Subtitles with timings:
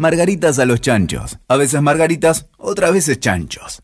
[0.00, 1.36] Margaritas a los chanchos.
[1.46, 3.82] A veces margaritas, otras veces chanchos.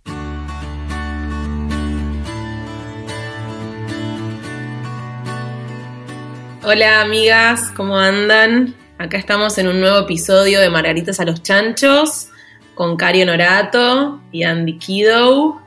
[6.64, 8.74] Hola amigas, ¿cómo andan?
[8.96, 12.28] Acá estamos en un nuevo episodio de Margaritas a los Chanchos
[12.74, 15.60] con Cari Honorato y Andy Kiddo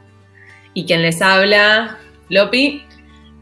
[0.73, 2.81] y quien les habla, Lopi,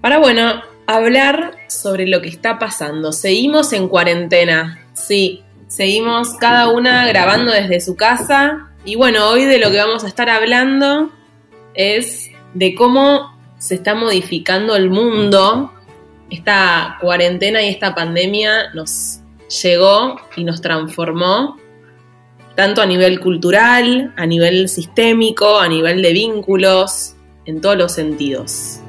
[0.02, 3.14] para bueno, hablar sobre lo que está pasando.
[3.14, 9.60] Seguimos en cuarentena, sí, seguimos cada una grabando desde su casa y bueno, hoy de
[9.60, 11.12] lo que vamos a estar hablando
[11.74, 15.74] es de cómo se está modificando el mundo.
[16.30, 19.20] Esta cuarentena y esta pandemia nos
[19.62, 21.58] llegó y nos transformó
[22.56, 27.14] tanto a nivel cultural, a nivel sistémico, a nivel de vínculos,
[27.46, 28.80] en todos los sentidos.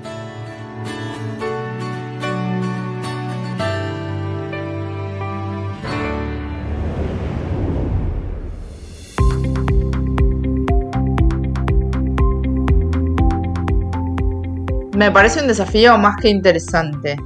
[14.99, 17.17] Me parece un desafío más que interesante.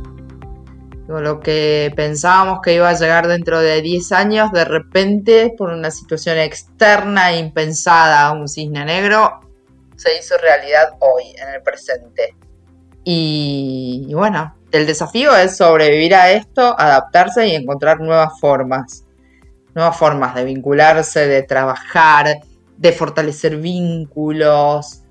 [1.09, 5.91] Lo que pensábamos que iba a llegar dentro de 10 años, de repente, por una
[5.91, 9.41] situación externa e impensada, un cisne negro,
[9.97, 12.37] se hizo realidad hoy, en el presente.
[13.05, 19.07] Y, y, bueno, el desafío es sobrevivir a esto, adaptarse y encontrar nuevas formas.
[19.75, 22.37] Nuevas formas de vincularse, de trabajar,
[22.77, 25.02] de fortalecer vínculos,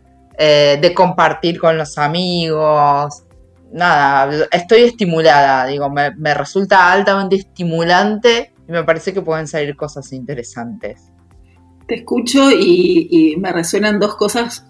[0.44, 3.26] eh, de compartir con los amigos.
[3.72, 10.12] Nada, estoy estimulada, digo, me, resulta altamente estimulante y me parece que pueden salir cosas
[10.12, 11.11] interesantes.
[11.88, 14.66] Te escucho y, me resuenan dos cosas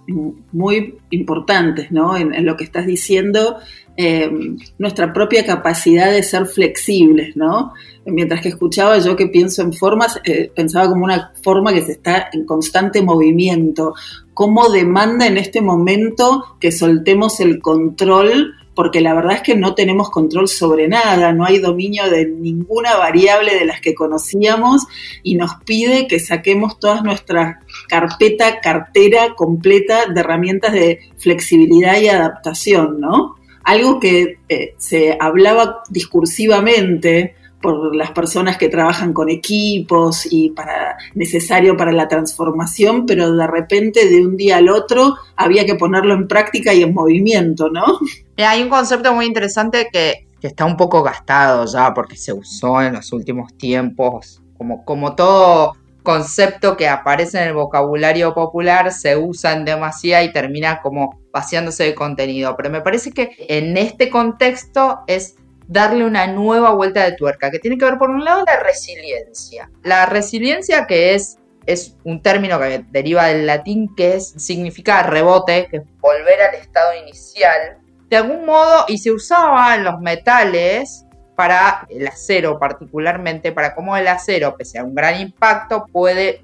[0.52, 2.18] muy importantes ¿no?
[2.18, 3.58] en, lo que estás diciendo.
[3.98, 4.32] Eh,
[4.80, 7.74] nuestra propia capacidad de ser flexibles, ¿no?
[8.06, 11.92] Mientras que escuchaba yo que pienso en formas, eh, pensaba como una forma que se
[11.92, 13.94] está en constante movimiento,
[14.34, 19.76] cómo demanda en este momento que soltemos el control, porque la verdad es que no
[19.76, 24.88] tenemos control sobre nada, no hay dominio de ninguna variable de las que conocíamos
[25.24, 32.08] y nos pide que saquemos toda nuestra carpeta, cartera completa de herramientas de flexibilidad y
[32.08, 33.36] adaptación, ¿no?
[33.64, 40.98] Algo que eh, se hablaba discursivamente por las personas que trabajan con equipos y para
[41.14, 46.14] necesario para la transformación, pero de repente de un día al otro había que ponerlo
[46.14, 48.00] en práctica y en movimiento, ¿no?
[48.44, 52.94] Hay un concepto muy interesante que, está un poco gastado ya porque se usó en
[52.94, 59.54] los últimos tiempos, como, como todo concepto que aparece en el vocabulario popular se usa
[59.54, 62.56] en demasía y termina como vaciándose de contenido.
[62.58, 65.36] Pero me parece que en este contexto es
[65.68, 69.70] darle una nueva vuelta de tuerca, que tiene que ver por un lado la resiliencia.
[69.84, 75.78] La resiliencia que es, es un término que deriva del latín que significa rebote, que
[75.78, 77.78] es volver al estado inicial.
[78.12, 83.96] De algún modo, y se usaba en los metales para el acero particularmente, para cómo
[83.96, 86.44] el acero, pese a un gran impacto, puede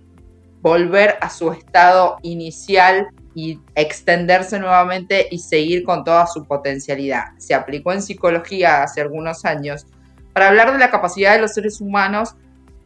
[0.61, 7.37] volver a su estado inicial y extenderse nuevamente y seguir con toda su potencialidad.
[7.37, 9.85] Se aplicó en psicología hace algunos años
[10.31, 12.35] para hablar de la capacidad de los seres humanos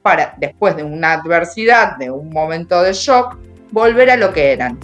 [0.01, 3.37] para, después de una adversidad, de un momento de shock,
[3.71, 4.79] volver a lo que eran.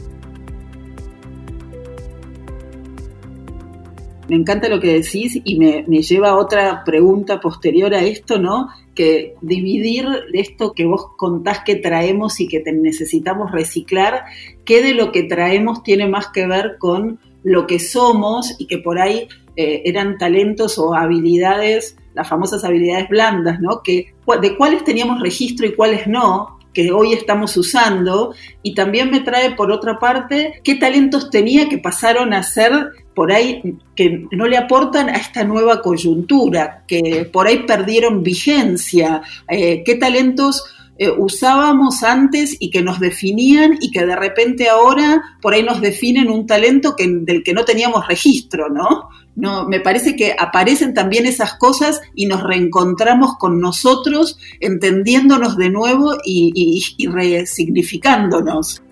[4.27, 8.67] Me encanta lo que decís y me, lleva a otra pregunta posterior a esto, ¿no?
[8.93, 14.23] que dividir esto que vos contás que traemos y que necesitamos reciclar,
[14.65, 18.79] qué de lo que traemos tiene más que ver con lo que somos y que
[18.79, 23.81] por ahí eh, eran talentos o habilidades, las famosas habilidades blandas, ¿no?
[23.83, 29.21] Que, de cuáles teníamos registro y cuáles no, que hoy estamos usando y también me
[29.21, 33.63] trae por otra parte qué talentos tenía que pasaron a ser por ahí
[33.95, 39.95] que no le aportan a esta nueva coyuntura, que por ahí perdieron vigencia, eh, qué
[39.95, 40.63] talentos
[40.99, 45.81] eh, usábamos antes y que nos definían y que de repente ahora por ahí nos
[45.81, 49.09] definen un talento que, del que no teníamos registro, ¿no?
[49.35, 55.71] No, me parece que aparecen también esas cosas y nos reencontramos con nosotros, entendiéndonos de
[55.71, 58.83] nuevo y, resignificándonos.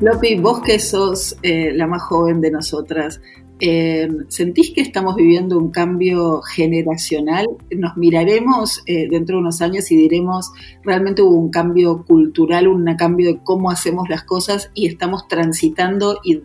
[0.00, 3.20] Lopi, vos que sos eh, la más joven de nosotras,
[3.60, 7.46] eh, ¿Sentís que estamos viviendo un cambio generacional?
[7.70, 10.52] Nos miraremos eh, dentro de unos años y diremos,
[10.84, 16.20] realmente hubo un cambio cultural, un cambio de cómo hacemos las cosas y estamos transitando
[16.22, 16.42] y,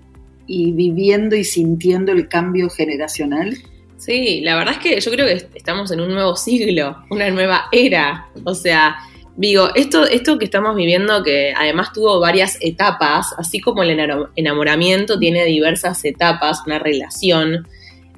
[0.72, 3.58] viviendo y sintiendo el cambio generacional.
[3.98, 7.66] Sí, la verdad es que yo creo que estamos en un nuevo siglo, una nueva
[7.72, 8.28] era.
[8.44, 8.96] O sea,
[9.36, 13.98] digo, esto, esto que estamos viviendo, que además tuvo varias etapas, así como el
[14.36, 17.68] enamoramiento tiene diversas etapas, una relación,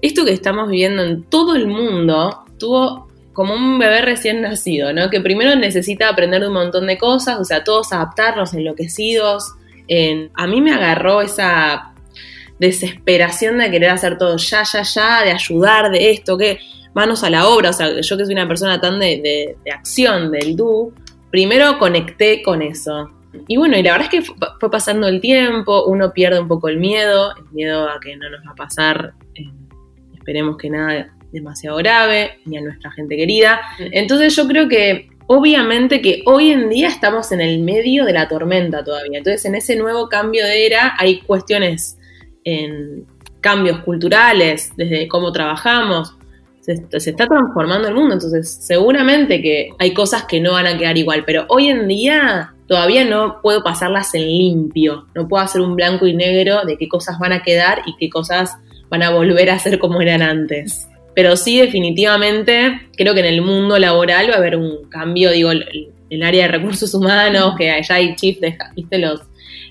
[0.02, 5.10] esto que estamos viviendo en todo el mundo tuvo como un bebé recién nacido, ¿no?
[5.10, 9.54] Que primero necesita aprender de un montón de cosas, o sea, todos adaptarnos, enloquecidos.
[10.34, 11.94] a mí me agarró esa
[12.60, 16.60] desesperación de querer hacer todo ya, ya, ya, de ayudar, de esto, que
[16.94, 20.56] manos a la obra, o sea, yo que soy una persona tan de, acción, del
[20.56, 20.94] do,
[21.36, 23.12] primero conecté con eso.
[23.50, 26.70] Y bueno, y la verdad es que fue pasando el tiempo, uno pierde un poco
[26.70, 29.44] el miedo, el miedo a que no nos va a pasar, eh,
[30.14, 33.60] esperemos que nada demasiado grave, ni a nuestra gente querida.
[33.80, 38.30] Entonces yo creo que obviamente que hoy en día estamos en el medio de la
[38.30, 39.18] tormenta todavía.
[39.18, 41.98] Entonces en ese nuevo cambio de era hay cuestiones
[42.46, 43.06] en
[43.42, 46.16] cambios culturales, desde cómo trabajamos,
[46.66, 50.98] se, está transformando el mundo, entonces seguramente que hay cosas que no van a quedar
[50.98, 55.76] igual, pero hoy en día todavía no puedo pasarlas en limpio, no puedo hacer un
[55.76, 58.56] blanco y negro de qué cosas van a quedar y qué cosas
[58.90, 60.88] van a volver a ser como eran antes.
[61.14, 65.52] Pero sí, definitivamente, creo que en el mundo laboral va a haber un cambio, digo,
[65.52, 68.98] el, el área de recursos humanos, que allá hay de, ¿viste?
[68.98, 69.22] Los,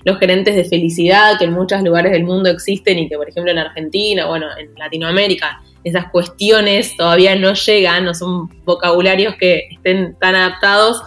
[0.05, 3.51] los gerentes de felicidad que en muchos lugares del mundo existen y que, por ejemplo,
[3.51, 10.15] en Argentina, bueno, en Latinoamérica, esas cuestiones todavía no llegan, no son vocabularios que estén
[10.19, 11.01] tan adaptados,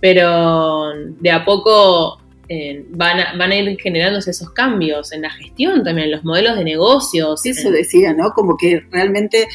[0.00, 2.20] pero de a poco
[2.50, 6.24] eh, van, a, van a ir generándose esos cambios en la gestión también, en los
[6.24, 7.42] modelos de negocios.
[7.42, 8.32] Sí, eso decía, ¿no?
[8.32, 9.46] Como que realmente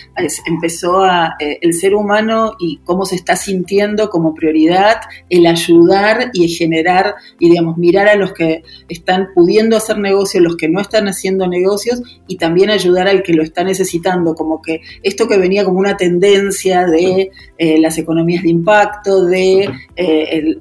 [0.45, 4.98] empezó a, eh, el ser humano y cómo se está sintiendo como prioridad
[5.30, 10.56] el ayudar y generar y, digamos, mirar a los que están pudiendo hacer negocios, los
[10.56, 14.81] que no están haciendo negocios y también ayudar al que lo está necesitando, como que
[15.01, 19.68] esto que venía como una tendencia de eh, las economías de impacto, de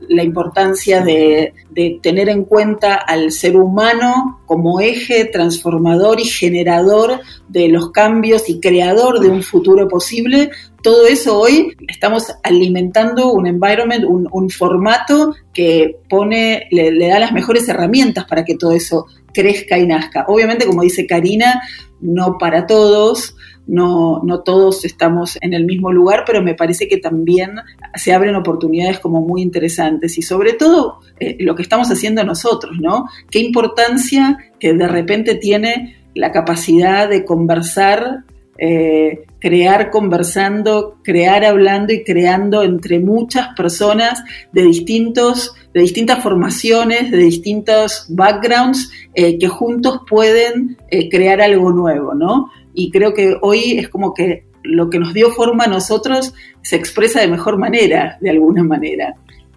[0.08, 7.20] la importancia de, de tener en cuenta al ser humano como eje transformador y generador
[7.48, 10.50] de los cambios y creador de un futuro posible,
[10.82, 17.68] todo eso hoy estamos alimentando un environment, un, formato que pone, le, da las mejores
[17.68, 20.24] herramientas para que todo eso crezca y nazca.
[20.28, 21.62] Obviamente, como dice Karina,
[22.00, 23.36] no para todos,
[23.66, 27.56] no, no todos estamos en el mismo lugar, pero me parece que también
[27.94, 32.76] se abren oportunidades como muy interesantes y sobre todo eh, lo que estamos haciendo nosotros,
[32.80, 33.06] ¿no?
[33.30, 38.24] Qué importancia que de repente tiene la capacidad de conversar,
[38.58, 44.22] eh, crear conversando, crear hablando y creando entre muchas personas
[44.52, 50.76] de distintos, de distintas formaciones, de distintos backgrounds, eh, que juntos pueden
[51.10, 52.50] crear algo nuevo, ¿no?
[52.74, 56.76] Y creo que hoy es como que lo que nos dio forma a nosotros se
[56.76, 59.14] expresa de mejor manera, de alguna manera.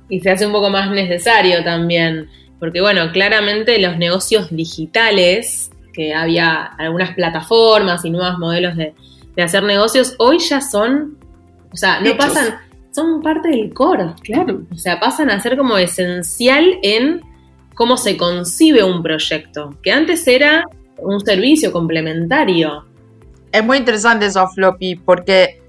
[0.09, 2.27] Y se hace un poco más necesario también,
[2.59, 8.93] porque bueno, claramente los negocios digitales, que había algunas plataformas y nuevos modelos de,
[9.41, 11.17] hacer negocios, hoy ya son,
[11.71, 12.55] o sea, no pasan,
[12.91, 14.61] son parte del core, claro.
[14.71, 17.21] O sea, pasan a ser como esencial en
[17.73, 20.63] cómo se concibe un proyecto, que antes era
[20.97, 22.85] un servicio complementario
[23.55, 25.61] es muy interesante eso, Floppy, porque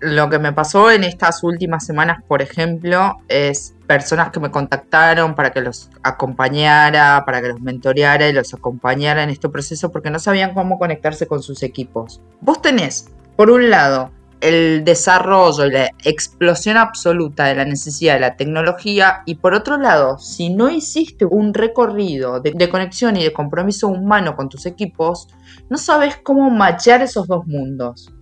[0.00, 5.34] lo que me pasó en estas últimas semanas, por ejemplo, es personas que me contactaron
[5.34, 10.10] para que los acompañara, para que los mentoreara y los acompañara en este proceso porque
[10.10, 12.20] no sabían cómo conectarse con sus equipos.
[12.42, 18.20] Vos tenés, por un lado, el desarrollo y la explosión absoluta de la necesidad de
[18.20, 23.32] la tecnología y por otro lado, si no hiciste un recorrido de, conexión y de
[23.32, 25.28] compromiso humano con tus equipos,
[25.68, 28.12] no sabes cómo machar esos dos mundos.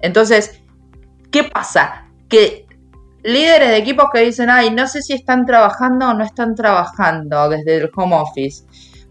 [0.00, 0.62] Entonces,
[1.30, 2.08] ¿qué pasa?
[2.28, 2.66] Que
[3.22, 7.48] líderes de equipos que dicen, ay, no sé si están trabajando o no están trabajando
[7.48, 8.64] desde el home office.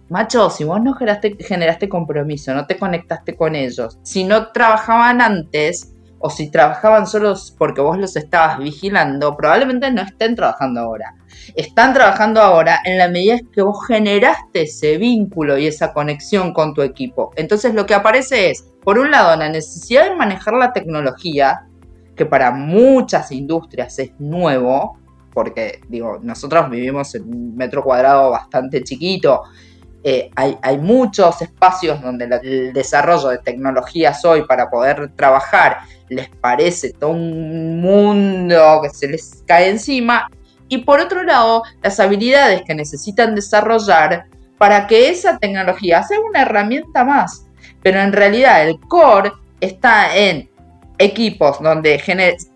[0.10, 5.20] Macho, si vos no generaste, generaste compromiso, no te conectaste con ellos, si no trabajaban
[5.20, 5.95] antes,
[6.26, 11.14] o si trabajaban solos porque vos los estabas vigilando, probablemente no estén trabajando ahora.
[11.54, 16.74] Están trabajando ahora en la medida que vos generaste ese vínculo y esa conexión con
[16.74, 17.30] tu equipo.
[17.36, 21.68] Entonces lo que aparece es, por un lado, la necesidad de manejar la tecnología,
[22.16, 24.98] que para muchas industrias es nuevo,
[25.32, 29.44] porque digo, nosotros vivimos en un metro cuadrado bastante chiquito
[30.08, 36.94] eh, hay, muchos espacios donde el desarrollo de tecnologías hoy para poder trabajar les parece
[36.94, 40.30] todo un mundo que se les cae encima.
[40.68, 44.26] Y por otro lado, las habilidades que necesitan desarrollar
[44.60, 47.48] para que esa tecnología sea una herramienta más.
[47.82, 50.48] Pero en realidad el core está en
[51.00, 52.00] equipos donde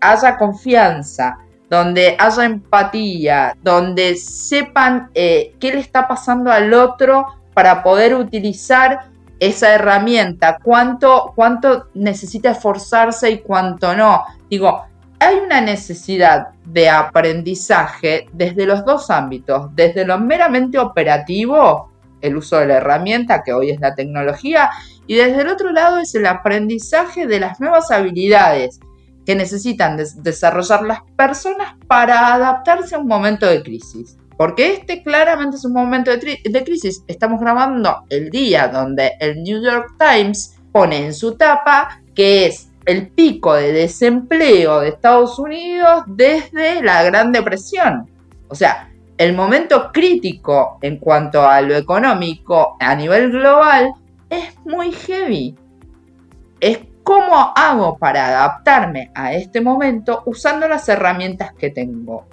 [0.00, 1.38] haya confianza,
[1.68, 9.10] donde haya empatía, donde sepan eh, qué le está pasando al otro para poder utilizar
[9.38, 14.24] esa herramienta, cuánto, cuánto necesita esforzarse y cuánto no.
[14.48, 14.82] Digo,
[15.18, 21.90] hay una necesidad de aprendizaje desde los dos ámbitos, desde lo meramente operativo,
[22.22, 24.70] el uso de la herramienta, que hoy es la tecnología,
[25.06, 28.80] y desde el otro lado es el aprendizaje de las nuevas habilidades
[29.26, 34.16] que necesitan desarrollar las personas para adaptarse a un momento de crisis.
[34.40, 37.04] Porque este claramente es un momento de, crisis.
[37.06, 42.70] Estamos grabando el día donde el New York Times pone en su tapa que es
[42.86, 48.08] el pico de desempleo de Estados Unidos desde la Gran Depresión.
[48.48, 53.92] O sea, el momento crítico en cuanto a lo económico a nivel global
[54.30, 55.54] es muy heavy.
[56.60, 62.24] Es cómo hago para adaptarme a este momento usando las herramientas que tengo.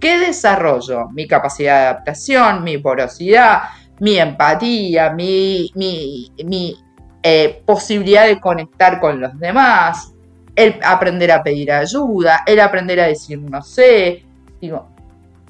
[0.00, 1.08] ¿Qué desarrollo?
[1.10, 3.62] Mi capacidad de adaptación, mi porosidad,
[4.00, 6.76] mi empatía, mi, mi,
[7.22, 10.12] eh, posibilidad de conectar con los demás,
[10.54, 14.24] el aprender a pedir ayuda, el aprender a decir no sé.
[14.60, 14.88] Digo,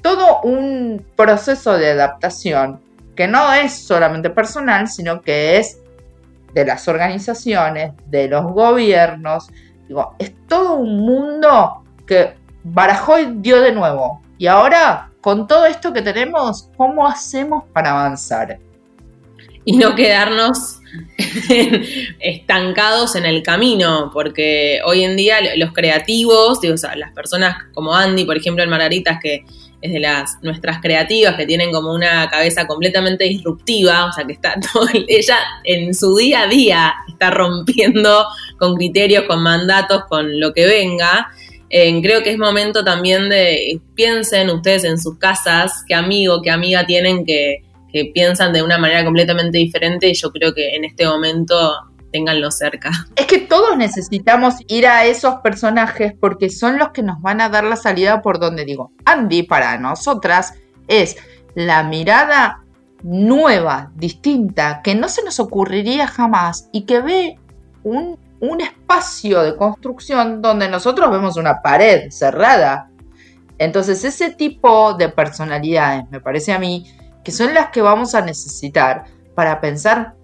[0.01, 2.79] todo un proceso de adaptación
[3.15, 5.79] que no es solamente personal, sino que es
[6.53, 9.49] de las organizaciones, de los gobiernos.
[9.87, 14.21] Digo, es todo un mundo que barajó y dio de nuevo.
[14.37, 18.59] Y ahora, con todo esto que tenemos, ¿cómo hacemos para avanzar?
[19.65, 20.79] Y no quedarnos
[22.19, 28.25] estancados en el camino, porque hoy en día los creativos, digo, las personas como Andy,
[28.25, 29.43] por ejemplo, en Margaritas, que
[29.81, 34.33] es de las nuestras creativas que tienen como una cabeza completamente disruptiva, o sea que
[34.33, 38.25] está todo, ella en su día a día está rompiendo
[38.57, 41.29] con criterios, con mandatos, con lo que venga.
[41.69, 46.85] Creo que es momento también de piensen ustedes en sus casas qué amigo, qué amiga
[46.85, 51.05] tienen que, que piensan de una manera completamente diferente y yo creo que en este
[51.05, 51.73] momento
[52.11, 52.91] tenganlo cerca.
[53.15, 57.49] Es que todos necesitamos ir a esos personajes porque son los que nos van a
[57.49, 58.91] dar la salida por donde digo.
[59.05, 60.53] Andy para nosotras
[60.87, 61.17] es
[61.55, 62.63] la mirada
[63.03, 67.39] nueva, distinta, que no se nos ocurriría jamás y que ve
[67.83, 72.89] un, un espacio de construcción donde nosotros vemos una pared cerrada.
[73.57, 76.85] Entonces ese tipo de personalidades, me parece a mí,
[77.23, 80.15] que son las que vamos a necesitar para pensar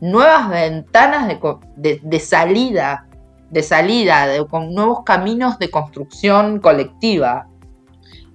[0.00, 1.28] nuevas ventanas
[1.76, 3.06] de, salida,
[3.50, 7.48] de salida, con nuevos caminos de construcción colectiva.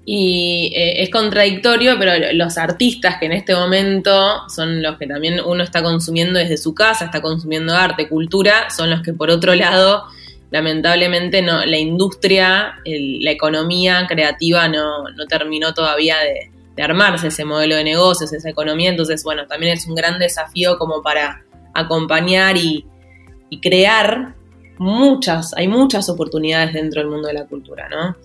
[0.05, 5.39] Y eh, es contradictorio, pero los artistas que en este momento son los que también
[5.43, 9.55] uno está consumiendo desde su casa, está consumiendo arte, cultura, son los que por otro
[9.55, 10.03] lado,
[10.51, 17.75] lamentablemente, no, la industria, la economía creativa no, terminó todavía de, de armarse ese modelo
[17.75, 18.91] de negocios, esa economía.
[18.91, 21.45] Entonces, bueno, también es un gran desafío como para
[21.75, 22.85] acompañar y,
[23.62, 24.35] crear
[24.79, 28.17] muchas, hay muchas oportunidades dentro del mundo de la cultura, ¿no?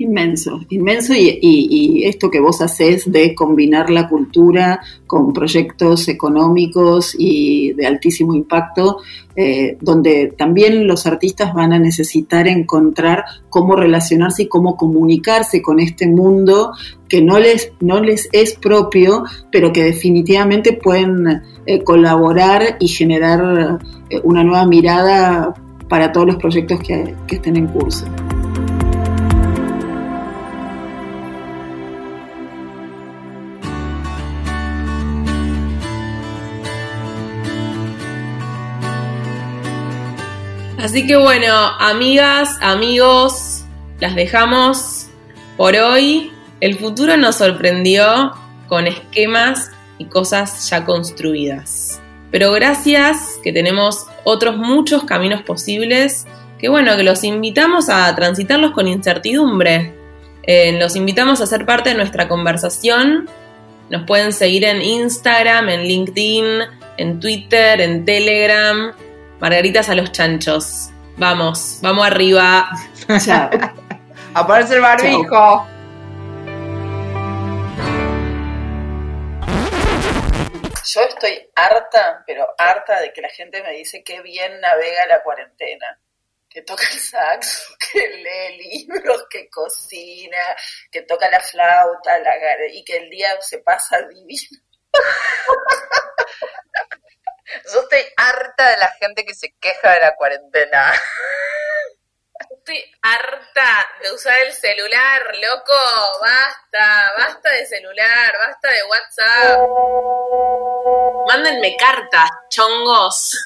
[0.00, 7.72] Inmenso, inmenso y, esto que vos haces de combinar la cultura con proyectos económicos y
[7.72, 8.98] de altísimo impacto,
[9.34, 15.80] eh, donde también los artistas van a necesitar encontrar cómo relacionarse y cómo comunicarse con
[15.80, 16.70] este mundo
[17.08, 23.80] que no les, no les es propio, pero que definitivamente pueden eh, colaborar y generar
[24.10, 25.54] eh, una nueva mirada
[25.88, 28.06] para todos los proyectos que estén en curso.
[40.78, 43.64] Así que bueno, amigas, amigos,
[43.98, 45.08] las dejamos
[45.56, 46.30] por hoy.
[46.60, 48.32] El futuro nos sorprendió
[48.68, 52.00] con esquemas y cosas ya construidas.
[52.30, 56.28] Pero gracias que tenemos otros muchos caminos posibles,
[56.60, 59.94] que bueno, que los invitamos a transitarlos con incertidumbre.
[60.44, 63.28] Eh, los invitamos a ser parte de nuestra conversación.
[63.90, 66.44] Nos pueden seguir en Instagram, en LinkedIn,
[66.98, 68.92] en Twitter, en Telegram
[69.40, 70.90] Margaritas a los chanchos.
[71.16, 72.68] Vamos, vamos arriba.
[73.24, 73.50] Chao.
[74.34, 75.66] Aparece el barbijo.
[80.84, 85.22] Yo estoy harta, pero harta de que la gente me dice que bien navega la
[85.22, 86.00] cuarentena.
[86.48, 90.56] Que toca el saxo, que lee libros, que cocina,
[90.90, 92.32] que toca la flauta la,
[92.72, 94.62] y que el día se pasa divino.
[97.72, 100.92] Yo estoy harta de la gente que se queja de la cuarentena.
[102.50, 105.74] estoy harta de usar el celular, loco.
[106.20, 109.60] Basta, basta de celular, basta de WhatsApp.
[111.26, 113.38] Mándenme cartas, chongos.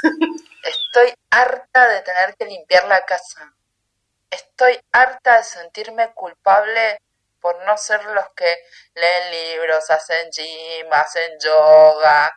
[0.65, 3.53] Estoy harta de tener que limpiar la casa.
[4.31, 7.01] Estoy harta de sentirme culpable
[7.41, 8.57] por no ser los que
[8.95, 12.33] leen libros, hacen gym, hacen yoga,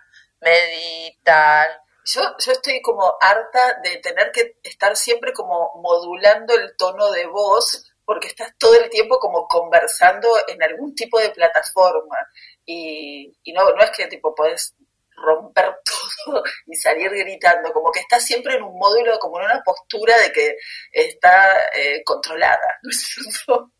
[0.46, 1.68] meditan.
[2.06, 7.26] Yo, yo estoy como harta de tener que estar siempre como modulando el tono de
[7.26, 12.18] voz porque estás todo el tiempo como conversando en algún tipo de plataforma
[12.64, 14.76] y, y no, no es que tipo podés
[15.16, 15.76] romper
[16.26, 20.18] todo y salir gritando, como que estás siempre en un módulo, como en una postura
[20.20, 20.58] de que
[20.92, 23.72] está eh, controlada, ¿no es cierto?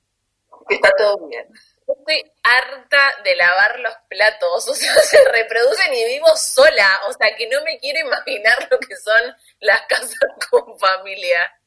[0.68, 1.48] Que está todo bien.
[1.88, 7.36] Estoy harta de lavar los platos, o sea, se reproducen y vivo sola, o sea,
[7.36, 10.14] que no me quiero imaginar lo que son las casas
[10.50, 11.60] con familia.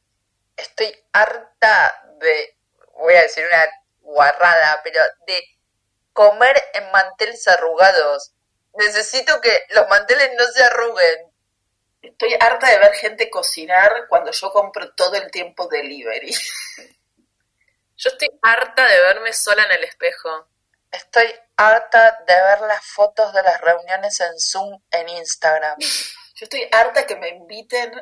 [0.56, 2.56] Estoy harta de,
[2.94, 3.66] voy a decir una
[4.00, 5.40] guarrada, pero de
[6.12, 8.32] comer en manteles arrugados.
[8.74, 11.32] Necesito que los manteles no se arruguen.
[12.02, 16.34] Estoy harta de ver gente cocinar cuando yo compro todo el tiempo delivery.
[17.98, 20.46] Yo estoy harta de verme sola en el espejo.
[20.88, 25.76] Estoy harta de ver las fotos de las reuniones en Zoom en Instagram.
[26.34, 27.92] Yo estoy harta que me inviten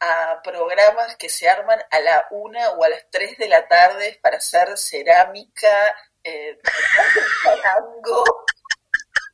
[0.00, 4.18] a programas que se arman a la una o a las tres de la tarde
[4.22, 5.94] para hacer cerámica,
[6.24, 6.58] eh,
[8.12, 8.24] o,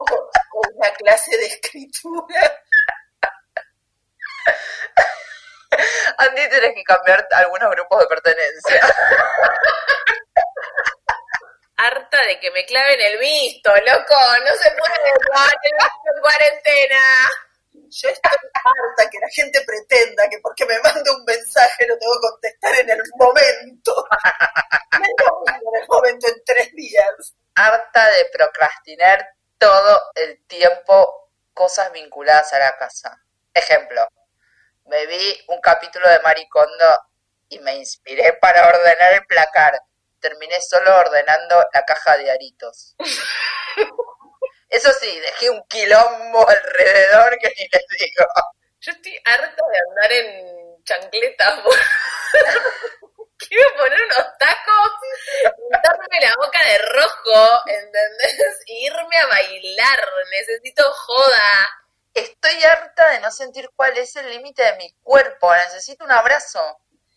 [0.01, 2.64] o una clase de escritura.
[6.19, 8.81] Andy, tenés que cambiar algunos grupos de pertenencia.
[11.77, 14.15] Harta de que me claven el visto, loco.
[14.47, 17.01] No se puede clavar el visto en cuarentena.
[17.91, 22.15] Yo estoy harta que la gente pretenda que porque me manda un mensaje lo tengo
[22.15, 24.07] que contestar en el momento.
[24.95, 27.35] No en el momento en tres días.
[27.57, 33.21] Harta de procrastinar todo el tiempo cosas vinculadas a la casa.
[33.53, 34.07] Ejemplo,
[34.87, 36.99] me vi un capítulo de Maricondo
[37.49, 39.81] y me inspiré para ordenar el placar.
[40.21, 42.95] Terminé solo ordenando la caja de aritos.
[44.69, 48.27] Eso sí, dejé un quilombo alrededor que ni les digo.
[48.81, 51.61] Yo estoy harta de andar en chancletas.
[53.39, 54.91] Quiero poner unos tacos,
[55.71, 58.63] pintarme la boca de rojo, ¿entendés?
[58.67, 60.09] Y irme a bailar.
[60.31, 61.84] Necesito joda.
[62.15, 65.53] Estoy harta de no sentir cuál es el límite de mi cuerpo.
[65.53, 66.61] Necesito un abrazo.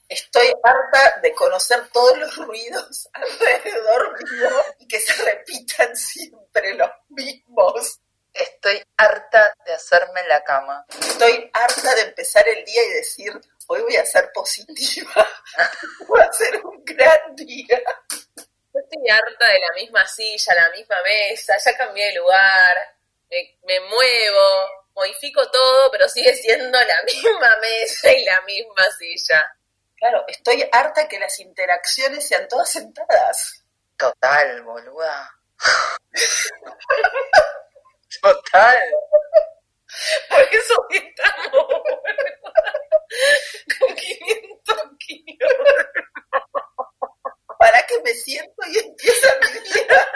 [0.09, 6.89] Estoy harta de conocer todos los ruidos alrededor mío y que se repitan siempre los
[7.09, 7.99] mismos.
[8.33, 10.83] Estoy harta de hacerme la cama.
[10.99, 15.27] Estoy harta de empezar el día y decir, hoy voy a ser positiva.
[16.07, 17.81] Voy a ser un gran día.
[18.35, 22.77] Yo estoy harta de la misma silla, la misma mesa, ya cambié de lugar,
[23.29, 29.55] me, me muevo, modifico todo, pero sigue siendo la misma mesa y la misma silla.
[29.95, 33.63] Claro, estoy harta que las interacciones sean todas sentadas.
[33.95, 35.31] Total, boluda.
[38.21, 38.89] Total.
[40.29, 41.65] Por eso estamos
[43.79, 45.47] con 500 kilos.
[47.59, 50.07] ¿Para que me siento y empieza mi día?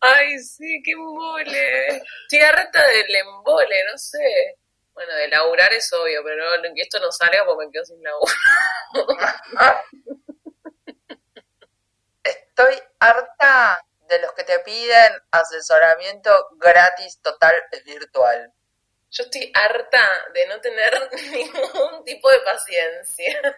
[0.00, 1.88] Ay, sí, qué embole.
[1.88, 4.56] Estoy harta del embole, no sé.
[4.92, 8.02] Bueno, de laburar es obvio, pero no, que esto no salga porque me quedo sin
[8.02, 8.32] laburo.
[12.22, 17.54] Estoy harta de los que te piden asesoramiento gratis total
[17.84, 18.52] virtual.
[19.10, 23.56] Yo estoy harta de no tener ningún tipo de paciencia.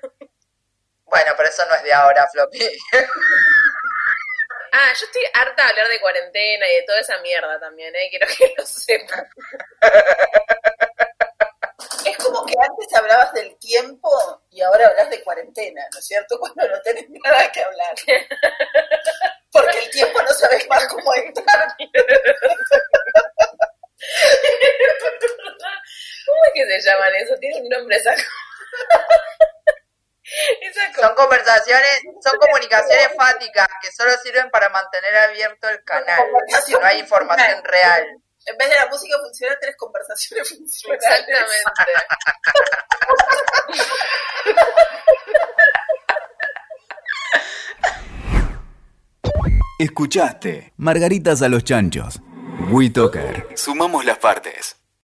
[1.05, 2.59] Bueno, pero eso no es de ahora, Floppy.
[4.75, 8.09] Ah, yo estoy harta de hablar de cuarentena y de toda esa mierda también, ¿eh?
[8.09, 9.29] Quiero que lo sepan.
[12.05, 14.09] Es como que antes hablabas del tiempo
[14.51, 16.37] y ahora hablas de cuarentena, ¿no es cierto?
[16.41, 17.95] Cuando no tenés nada que hablar.
[19.53, 21.77] Porque el tiempo no sabes más cómo estar.
[26.27, 27.37] ¿Cómo es que se llaman eso?
[27.39, 28.27] Tiene un nombre esa cosa.
[30.63, 31.15] Esa Son
[32.23, 36.23] son comunicaciones fáticas que solo sirven para mantener abierto el canal.
[36.65, 38.05] Si no hay información real.
[38.45, 41.05] En vez de la música funcional, tenés conversaciones funcionales.
[41.05, 41.57] Exactamente.
[49.79, 52.21] Escuchaste Margaritas a los Chanchos.
[52.71, 53.49] WeToker.
[53.57, 54.82] Sumamos las partes.